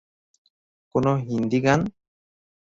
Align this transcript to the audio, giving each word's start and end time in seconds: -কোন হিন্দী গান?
-কোন 0.95 1.05
হিন্দী 1.27 1.59
গান? 1.63 1.79